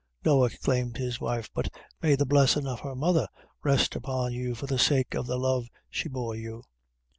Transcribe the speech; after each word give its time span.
"No," 0.25 0.45
exclaimed 0.45 0.97
his 0.97 1.21
wife, 1.21 1.51
"but 1.53 1.69
may 2.01 2.15
the 2.15 2.25
blessin' 2.25 2.65
of 2.65 2.79
her 2.79 2.95
mother 2.95 3.27
rest 3.63 3.95
upon 3.95 4.33
you 4.33 4.55
for 4.55 4.65
the 4.65 4.79
sake 4.79 5.13
of 5.13 5.27
the 5.27 5.37
love 5.37 5.67
she 5.91 6.09
bore 6.09 6.35
you!" 6.35 6.63